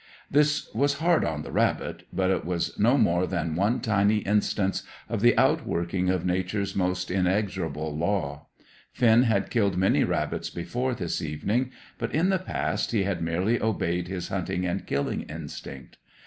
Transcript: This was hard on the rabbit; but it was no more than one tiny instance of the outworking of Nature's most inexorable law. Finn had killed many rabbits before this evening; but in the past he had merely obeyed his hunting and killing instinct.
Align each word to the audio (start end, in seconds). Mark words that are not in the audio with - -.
This 0.31 0.67
was 0.73 0.95
hard 0.97 1.23
on 1.23 1.43
the 1.43 1.51
rabbit; 1.51 2.07
but 2.11 2.31
it 2.31 2.43
was 2.43 2.75
no 2.79 2.97
more 2.97 3.27
than 3.27 3.53
one 3.53 3.79
tiny 3.81 4.17
instance 4.17 4.81
of 5.07 5.21
the 5.21 5.37
outworking 5.37 6.09
of 6.09 6.25
Nature's 6.25 6.75
most 6.75 7.11
inexorable 7.11 7.95
law. 7.95 8.47
Finn 8.91 9.21
had 9.21 9.51
killed 9.51 9.77
many 9.77 10.03
rabbits 10.03 10.49
before 10.49 10.95
this 10.95 11.21
evening; 11.21 11.69
but 11.99 12.15
in 12.15 12.29
the 12.29 12.39
past 12.39 12.89
he 12.93 13.03
had 13.03 13.21
merely 13.21 13.61
obeyed 13.61 14.07
his 14.07 14.29
hunting 14.29 14.65
and 14.65 14.87
killing 14.87 15.21
instinct. 15.21 15.97